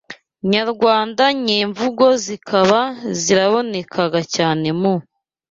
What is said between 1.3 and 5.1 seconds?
nyemvugo zikaba zarabonekaga cyane mu